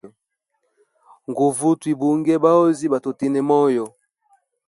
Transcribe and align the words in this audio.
Nguve 1.29 1.67
twigunge 1.81 2.33
bahozi 2.43 2.85
batutine 2.93 3.39
moyo. 3.49 3.85